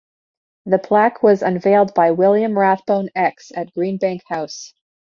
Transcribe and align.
The 0.65 0.79
plaque 0.79 1.21
was 1.21 1.43
unveiled 1.43 1.93
by 1.93 2.09
William 2.09 2.57
Rathbone 2.57 3.11
X 3.13 3.51
at 3.55 3.71
Greenbank 3.75 4.21
House. 4.27 4.73